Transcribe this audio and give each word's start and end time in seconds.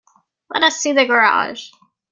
Let 0.49 0.63
us 0.63 0.77
see 0.79 0.93
the 0.93 1.05
garage! 1.05 1.69